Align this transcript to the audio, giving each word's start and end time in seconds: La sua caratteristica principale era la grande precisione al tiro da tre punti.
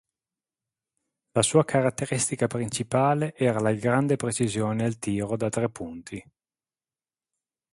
La 1.33 1.43
sua 1.43 1.63
caratteristica 1.63 2.47
principale 2.47 3.35
era 3.35 3.59
la 3.59 3.71
grande 3.73 4.15
precisione 4.15 4.83
al 4.83 4.97
tiro 4.97 5.37
da 5.37 5.47
tre 5.49 5.69
punti. 5.69 6.31